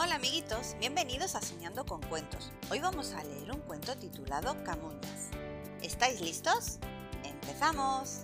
Hola 0.00 0.14
amiguitos, 0.14 0.76
bienvenidos 0.78 1.34
a 1.34 1.42
Soñando 1.42 1.84
con 1.84 2.00
Cuentos. 2.00 2.52
Hoy 2.70 2.78
vamos 2.78 3.14
a 3.14 3.24
leer 3.24 3.50
un 3.50 3.58
cuento 3.62 3.96
titulado 3.96 4.62
Camuñas. 4.62 5.30
¿Estáis 5.82 6.20
listos? 6.20 6.78
¡Empezamos! 7.24 8.20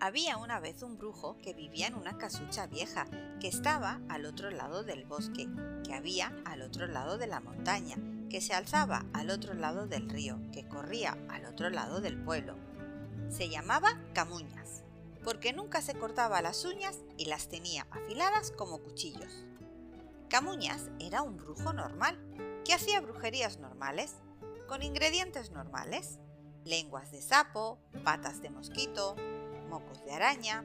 Había 0.00 0.38
una 0.38 0.58
vez 0.58 0.82
un 0.82 0.96
brujo 0.96 1.36
que 1.42 1.52
vivía 1.52 1.88
en 1.88 1.96
una 1.96 2.16
casucha 2.16 2.66
vieja 2.66 3.04
que 3.38 3.48
estaba 3.48 4.00
al 4.08 4.24
otro 4.24 4.50
lado 4.50 4.84
del 4.84 5.04
bosque, 5.04 5.46
que 5.84 5.92
había 5.92 6.34
al 6.46 6.62
otro 6.62 6.86
lado 6.86 7.18
de 7.18 7.26
la 7.26 7.40
montaña, 7.40 7.96
que 8.30 8.40
se 8.40 8.54
alzaba 8.54 9.04
al 9.12 9.28
otro 9.28 9.52
lado 9.52 9.86
del 9.86 10.08
río, 10.08 10.40
que 10.50 10.66
corría 10.66 11.18
al 11.28 11.44
otro 11.44 11.68
lado 11.68 12.00
del 12.00 12.16
pueblo. 12.24 12.56
Se 13.28 13.50
llamaba 13.50 14.00
Camuñas 14.14 14.85
porque 15.26 15.52
nunca 15.52 15.82
se 15.82 15.94
cortaba 15.94 16.40
las 16.40 16.64
uñas 16.64 17.00
y 17.16 17.24
las 17.24 17.48
tenía 17.48 17.88
afiladas 17.90 18.52
como 18.52 18.78
cuchillos. 18.78 19.44
Camuñas 20.28 20.88
era 21.00 21.22
un 21.22 21.36
brujo 21.36 21.72
normal, 21.72 22.16
que 22.64 22.72
hacía 22.72 23.00
brujerías 23.00 23.58
normales, 23.58 24.14
con 24.68 24.84
ingredientes 24.84 25.50
normales, 25.50 26.20
lenguas 26.64 27.10
de 27.10 27.20
sapo, 27.20 27.80
patas 28.04 28.40
de 28.40 28.50
mosquito, 28.50 29.16
mocos 29.68 30.04
de 30.04 30.12
araña. 30.12 30.64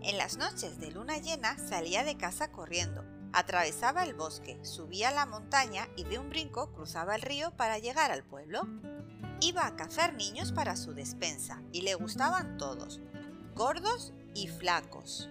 En 0.00 0.16
las 0.16 0.38
noches 0.38 0.80
de 0.80 0.90
luna 0.90 1.18
llena 1.18 1.58
salía 1.58 2.04
de 2.04 2.16
casa 2.16 2.50
corriendo, 2.50 3.04
atravesaba 3.34 4.02
el 4.02 4.14
bosque, 4.14 4.58
subía 4.64 5.10
la 5.10 5.26
montaña 5.26 5.90
y 5.94 6.04
de 6.04 6.18
un 6.18 6.30
brinco 6.30 6.72
cruzaba 6.72 7.16
el 7.16 7.20
río 7.20 7.50
para 7.50 7.78
llegar 7.78 8.12
al 8.12 8.24
pueblo. 8.24 8.62
Iba 9.42 9.66
a 9.66 9.76
cazar 9.76 10.14
niños 10.14 10.52
para 10.52 10.74
su 10.74 10.94
despensa 10.94 11.62
y 11.70 11.82
le 11.82 11.94
gustaban 11.96 12.56
todos, 12.56 13.02
gordos 13.58 14.12
y 14.36 14.46
flacos, 14.46 15.28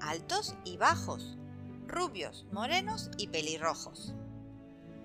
altos 0.00 0.54
y 0.64 0.78
bajos, 0.78 1.36
rubios, 1.86 2.46
morenos 2.50 3.10
y 3.18 3.28
pelirrojos. 3.28 4.14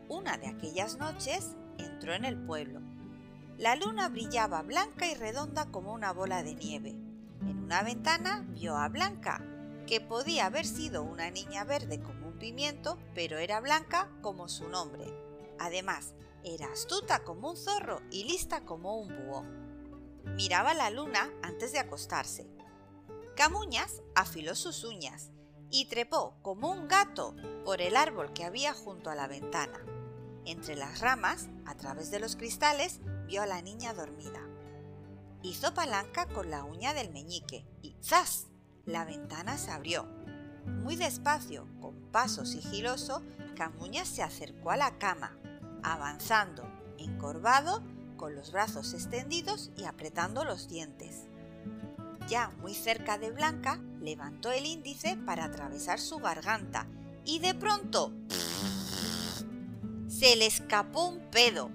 Una 0.07 0.37
de 0.37 0.47
aquellas 0.47 0.97
noches 0.97 1.57
entró 1.77 2.13
en 2.13 2.23
el 2.23 2.37
pueblo. 2.37 2.79
La 3.57 3.75
luna 3.75 4.07
brillaba 4.07 4.61
blanca 4.61 5.05
y 5.07 5.13
redonda 5.13 5.65
como 5.71 5.91
una 5.91 6.13
bola 6.13 6.41
de 6.41 6.55
nieve. 6.55 6.91
En 7.41 7.65
una 7.65 7.83
ventana 7.83 8.45
vio 8.51 8.77
a 8.77 8.87
Blanca, 8.87 9.43
que 9.85 9.99
podía 9.99 10.45
haber 10.45 10.65
sido 10.65 11.03
una 11.03 11.29
niña 11.31 11.65
verde 11.65 12.01
como 12.01 12.29
un 12.29 12.39
pimiento, 12.39 12.97
pero 13.13 13.39
era 13.39 13.59
blanca 13.59 14.09
como 14.21 14.47
su 14.47 14.69
nombre. 14.69 15.03
Además, 15.59 16.13
era 16.45 16.71
astuta 16.71 17.25
como 17.25 17.49
un 17.49 17.57
zorro 17.57 18.01
y 18.09 18.23
lista 18.23 18.61
como 18.61 19.01
un 19.01 19.09
búho. 19.09 19.43
Miraba 20.35 20.73
la 20.73 20.89
luna 20.89 21.29
antes 21.43 21.73
de 21.73 21.79
acostarse. 21.79 22.52
Camuñas 23.35 24.03
afiló 24.13 24.53
sus 24.53 24.83
uñas 24.83 25.31
y 25.71 25.85
trepó 25.85 26.35
como 26.43 26.69
un 26.69 26.87
gato 26.87 27.35
por 27.65 27.81
el 27.81 27.95
árbol 27.95 28.31
que 28.31 28.43
había 28.43 28.75
junto 28.75 29.09
a 29.09 29.15
la 29.15 29.27
ventana. 29.27 29.83
Entre 30.45 30.75
las 30.75 30.99
ramas, 30.99 31.47
a 31.65 31.75
través 31.75 32.11
de 32.11 32.19
los 32.19 32.35
cristales, 32.35 32.99
vio 33.25 33.41
a 33.41 33.47
la 33.47 33.63
niña 33.63 33.95
dormida. 33.95 34.47
Hizo 35.41 35.73
palanca 35.73 36.27
con 36.27 36.51
la 36.51 36.63
uña 36.63 36.93
del 36.93 37.11
meñique 37.11 37.65
y 37.81 37.97
¡zas! 38.03 38.47
La 38.85 39.03
ventana 39.03 39.57
se 39.57 39.71
abrió. 39.71 40.05
Muy 40.65 40.95
despacio, 40.95 41.67
con 41.81 42.11
paso 42.11 42.45
sigiloso, 42.45 43.23
Camuñas 43.55 44.07
se 44.07 44.21
acercó 44.21 44.71
a 44.71 44.77
la 44.77 44.99
cama, 44.99 45.37
avanzando, 45.81 46.63
encorvado, 46.97 47.81
con 48.15 48.35
los 48.35 48.51
brazos 48.51 48.93
extendidos 48.93 49.71
y 49.75 49.85
apretando 49.85 50.45
los 50.45 50.69
dientes. 50.69 51.27
Ya 52.27 52.49
muy 52.61 52.73
cerca 52.73 53.17
de 53.17 53.31
Blanca, 53.31 53.79
levantó 53.99 54.51
el 54.51 54.65
índice 54.65 55.17
para 55.25 55.45
atravesar 55.45 55.99
su 55.99 56.19
garganta 56.19 56.87
y 57.25 57.39
de 57.39 57.53
pronto 57.53 58.11
se 60.07 60.35
le 60.35 60.45
escapó 60.45 61.05
un 61.05 61.19
pedo. 61.31 61.69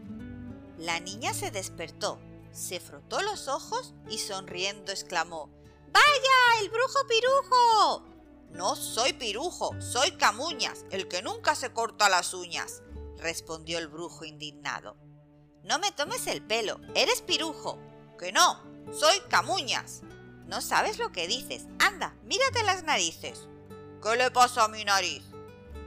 La 0.78 1.00
niña 1.00 1.34
se 1.34 1.50
despertó, 1.50 2.18
se 2.52 2.80
frotó 2.80 3.20
los 3.22 3.48
ojos 3.48 3.94
y 4.08 4.18
sonriendo 4.18 4.92
exclamó 4.92 5.50
¡Vaya, 5.92 6.62
el 6.62 6.70
brujo 6.70 6.98
pirujo! 7.08 8.04
No 8.50 8.76
soy 8.76 9.12
pirujo, 9.12 9.78
soy 9.80 10.12
Camuñas, 10.12 10.84
el 10.90 11.08
que 11.08 11.22
nunca 11.22 11.54
se 11.54 11.72
corta 11.72 12.08
las 12.08 12.32
uñas, 12.32 12.82
respondió 13.18 13.78
el 13.78 13.88
brujo 13.88 14.24
indignado. 14.24 14.96
No 15.62 15.78
me 15.78 15.92
tomes 15.92 16.26
el 16.26 16.42
pelo, 16.42 16.80
eres 16.94 17.20
pirujo. 17.20 17.78
Que 18.18 18.32
no, 18.32 18.62
soy 18.92 19.20
Camuñas. 19.28 20.02
No 20.48 20.62
sabes 20.62 20.98
lo 20.98 21.12
que 21.12 21.28
dices. 21.28 21.66
Anda, 21.78 22.14
mírate 22.24 22.62
las 22.64 22.82
narices. 22.82 23.46
¿Qué 24.02 24.16
le 24.16 24.30
pasa 24.30 24.64
a 24.64 24.68
mi 24.68 24.82
nariz? 24.82 25.22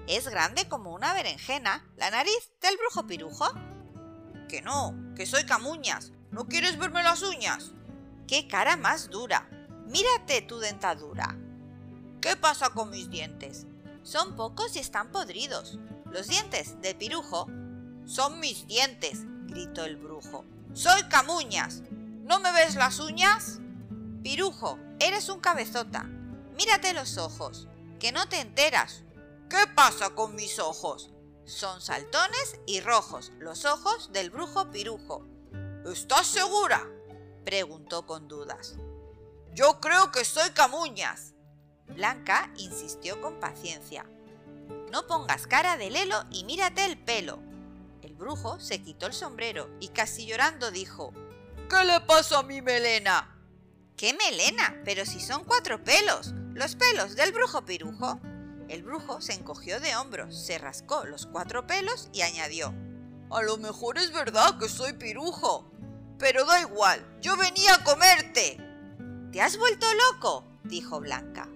Es 0.08 0.28
grande 0.28 0.68
como 0.68 0.94
una 0.94 1.14
berenjena, 1.14 1.90
la 1.98 2.12
nariz 2.12 2.52
del 2.62 2.78
brujo 2.78 3.08
pirujo. 3.08 3.46
Que 4.48 4.62
no, 4.62 4.96
que 5.16 5.26
soy 5.26 5.46
Camuñas. 5.46 6.12
¿No 6.30 6.48
quieres 6.48 6.78
verme 6.78 7.02
las 7.02 7.24
uñas? 7.24 7.72
¡Qué 8.28 8.48
cara 8.48 8.78
más 8.78 9.10
dura! 9.10 9.50
Mírate 9.88 10.44
tu 10.44 10.60
dentadura. 10.60 11.36
¿Qué 12.22 12.36
pasa 12.36 12.70
con 12.70 12.92
mis 12.92 13.10
dientes? 13.10 13.66
Son 14.04 14.36
pocos 14.36 14.76
y 14.76 14.80
están 14.80 15.12
podridos. 15.12 15.80
Los 16.06 16.28
dientes 16.28 16.80
de 16.82 16.94
pirujo 16.94 17.48
son 18.06 18.40
mis 18.40 18.68
dientes, 18.68 19.22
gritó 19.48 19.86
el 19.86 19.98
brujo. 19.98 20.46
Soy 20.74 21.04
Camuñas. 21.04 21.82
¿No 22.24 22.40
me 22.40 22.52
ves 22.52 22.76
las 22.76 23.00
uñas? 23.00 23.61
Pirujo, 24.24 24.78
eres 25.00 25.30
un 25.30 25.40
cabezota. 25.40 26.04
Mírate 26.56 26.94
los 26.94 27.18
ojos, 27.18 27.68
que 28.00 28.12
no 28.12 28.30
te 28.30 28.40
enteras. 28.40 29.04
¿Qué 29.50 29.66
pasa 29.76 30.12
con 30.12 30.36
mis 30.36 30.60
ojos? 30.60 31.12
Son 31.46 31.82
saltones 31.82 32.60
y 32.68 32.82
rojos, 32.82 33.32
los 33.40 33.66
ojos 33.66 34.12
del 34.14 34.30
brujo 34.30 34.70
Pirujo. 34.70 35.26
¿Estás 35.92 36.28
segura? 36.28 36.88
preguntó 37.44 38.06
con 38.06 38.28
dudas. 38.28 38.76
Yo 39.56 39.80
creo 39.80 40.12
que 40.12 40.24
soy 40.24 40.52
Camuñas. 40.52 41.34
Blanca 41.88 42.54
insistió 42.58 43.20
con 43.22 43.40
paciencia. 43.40 44.06
No 44.92 45.08
pongas 45.08 45.48
cara 45.48 45.78
de 45.78 45.90
lelo 45.90 46.24
y 46.30 46.44
mírate 46.44 46.86
el 46.86 46.98
pelo. 47.04 47.40
El 48.04 48.14
brujo 48.14 48.60
se 48.60 48.84
quitó 48.84 49.08
el 49.08 49.14
sombrero 49.14 49.68
y 49.80 49.88
casi 49.90 50.28
llorando 50.28 50.70
dijo, 50.70 51.12
¿Qué 51.70 51.84
le 51.86 52.02
pasa 52.02 52.40
a 52.40 52.44
mi 52.44 52.62
melena? 52.62 53.41
¡Qué 54.02 54.16
melena! 54.16 54.82
Pero 54.84 55.06
si 55.06 55.20
son 55.20 55.44
cuatro 55.44 55.84
pelos, 55.84 56.34
los 56.56 56.76
pelos 56.76 57.16
del 57.16 57.32
brujo 57.32 57.66
pirujo. 57.66 58.20
El 58.68 58.82
brujo 58.82 59.22
se 59.22 59.34
encogió 59.34 59.80
de 59.80 59.96
hombros, 59.96 60.36
se 60.36 60.58
rascó 60.58 61.06
los 61.06 61.28
cuatro 61.28 61.68
pelos 61.68 62.10
y 62.12 62.24
añadió, 62.24 62.74
A 63.30 63.44
lo 63.44 63.58
mejor 63.58 64.00
es 64.00 64.12
verdad 64.12 64.58
que 64.58 64.70
soy 64.70 64.94
pirujo. 64.94 65.72
Pero 66.18 66.46
da 66.46 66.62
igual, 66.62 67.06
yo 67.22 67.38
venía 67.38 67.76
a 67.76 67.84
comerte. 67.84 68.58
¿Te 69.32 69.40
has 69.40 69.60
vuelto 69.60 69.86
loco? 70.10 70.48
dijo 70.64 71.00
Blanca. 71.00 71.48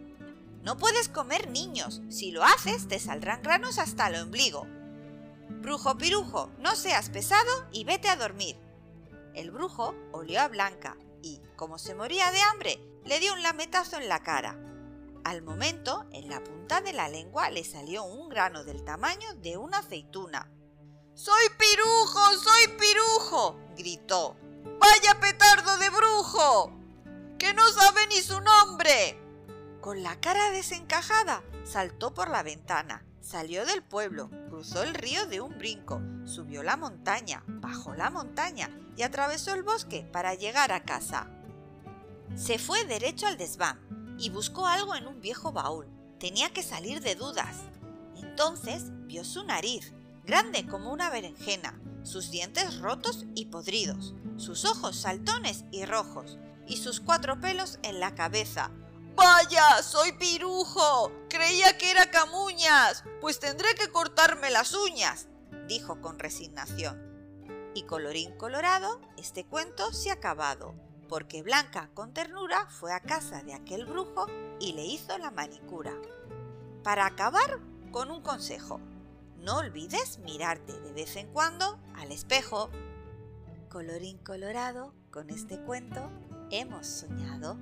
No 0.61 0.77
puedes 0.77 1.09
comer 1.09 1.49
niños. 1.49 2.03
Si 2.09 2.29
lo 2.29 2.43
haces, 2.43 2.87
te 2.87 2.99
saldrán 2.99 3.41
granos 3.41 3.79
hasta 3.79 4.05
el 4.05 4.21
ombligo. 4.21 4.67
Brujo 5.49 5.97
pirujo, 5.97 6.51
no 6.59 6.75
seas 6.75 7.09
pesado 7.09 7.67
y 7.71 7.85
vete 7.85 8.07
a 8.07 8.17
dormir. 8.17 8.55
El 9.33 9.49
brujo 9.49 9.95
olió 10.11 10.41
a 10.41 10.47
Blanca 10.47 10.95
y, 11.25 11.41
como 11.55 11.79
se 11.79 11.95
moría 11.95 12.31
de 12.31 12.39
hambre, 12.39 12.79
le 13.03 13.19
dio 13.19 13.33
un 13.33 13.41
lametazo 13.41 13.97
en 13.97 14.07
la 14.07 14.21
cara. 14.21 14.55
Al 15.23 15.41
momento, 15.41 16.05
en 16.11 16.29
la 16.29 16.43
punta 16.43 16.81
de 16.81 16.93
la 16.93 17.09
lengua 17.09 17.49
le 17.49 17.63
salió 17.63 18.03
un 18.03 18.29
grano 18.29 18.63
del 18.63 18.83
tamaño 18.83 19.33
de 19.37 19.57
una 19.57 19.79
aceituna. 19.79 20.51
¡Soy 21.15 21.49
pirujo! 21.57 22.37
¡Soy 22.37 22.67
pirujo! 22.77 23.59
gritó. 23.75 24.37
¡Vaya 24.79 25.19
petardo 25.19 25.77
de 25.77 25.89
brujo! 25.89 26.71
¡Que 27.39 27.55
no 27.55 27.67
sabe 27.69 28.05
ni 28.07 28.21
su 28.21 28.39
nombre! 28.41 29.19
Con 29.81 30.03
la 30.03 30.19
cara 30.19 30.51
desencajada, 30.51 31.43
saltó 31.63 32.13
por 32.13 32.29
la 32.29 32.43
ventana, 32.43 33.03
salió 33.25 33.65
del 33.65 33.81
pueblo, 33.81 34.29
cruzó 34.49 34.83
el 34.83 34.93
río 34.93 35.25
de 35.25 35.41
un 35.41 35.57
brinco, 35.57 35.99
subió 36.25 36.61
la 36.61 36.77
montaña, 36.77 37.43
bajó 37.47 37.95
la 37.95 38.11
montaña 38.11 38.69
y 38.95 39.01
atravesó 39.01 39.53
el 39.55 39.63
bosque 39.63 40.07
para 40.11 40.35
llegar 40.35 40.71
a 40.71 40.83
casa. 40.83 41.27
Se 42.35 42.59
fue 42.59 42.85
derecho 42.85 43.25
al 43.25 43.37
desván 43.37 44.15
y 44.19 44.29
buscó 44.29 44.67
algo 44.67 44.95
en 44.95 45.07
un 45.07 45.21
viejo 45.21 45.51
baúl. 45.51 45.87
Tenía 46.19 46.53
que 46.53 46.61
salir 46.61 47.01
de 47.01 47.15
dudas. 47.15 47.57
Entonces 48.15 48.83
vio 49.07 49.23
su 49.25 49.43
nariz, 49.43 49.93
grande 50.23 50.67
como 50.67 50.93
una 50.93 51.09
berenjena, 51.09 51.81
sus 52.03 52.29
dientes 52.29 52.79
rotos 52.79 53.25
y 53.33 53.45
podridos, 53.45 54.13
sus 54.37 54.65
ojos 54.65 54.97
saltones 54.97 55.65
y 55.71 55.85
rojos, 55.85 56.37
y 56.67 56.77
sus 56.77 56.99
cuatro 56.99 57.39
pelos 57.39 57.79
en 57.81 57.99
la 57.99 58.13
cabeza. 58.13 58.69
¡Vaya! 59.15 59.81
¡Soy 59.81 60.11
pirujo! 60.13 61.11
Creía 61.29 61.77
que 61.77 61.91
era 61.91 62.11
camuñas. 62.11 63.03
Pues 63.21 63.39
tendré 63.39 63.73
que 63.75 63.91
cortarme 63.91 64.49
las 64.51 64.73
uñas, 64.73 65.27
dijo 65.67 66.01
con 66.01 66.19
resignación. 66.19 67.01
Y 67.73 67.83
colorín 67.83 68.37
colorado, 68.37 69.01
este 69.17 69.45
cuento 69.45 69.91
se 69.93 70.09
ha 70.09 70.13
acabado, 70.13 70.75
porque 71.09 71.43
Blanca 71.43 71.89
con 71.93 72.13
ternura 72.13 72.67
fue 72.67 72.93
a 72.93 72.99
casa 72.99 73.41
de 73.43 73.53
aquel 73.53 73.85
brujo 73.85 74.27
y 74.59 74.73
le 74.73 74.85
hizo 74.85 75.17
la 75.17 75.31
manicura. 75.31 75.93
para 76.83 77.07
acabar 77.07 77.59
con 77.91 78.11
un 78.11 78.21
consejo. 78.21 78.79
No 79.39 79.57
olvides 79.57 80.19
mirarte 80.19 80.79
de 80.81 80.93
vez 80.93 81.15
en 81.15 81.27
cuando 81.33 81.79
al 81.95 82.11
espejo. 82.11 82.69
Colorín 83.69 84.19
colorado, 84.19 84.93
con 85.09 85.31
este 85.31 85.59
cuento 85.59 86.11
hemos 86.51 86.85
soñado. 86.85 87.57